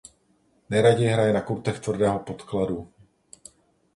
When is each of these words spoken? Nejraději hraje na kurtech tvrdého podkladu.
Nejraději 0.69 1.09
hraje 1.09 1.33
na 1.33 1.41
kurtech 1.41 1.79
tvrdého 1.79 2.19
podkladu. 2.19 2.87